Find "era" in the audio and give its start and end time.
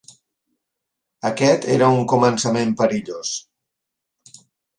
1.73-1.89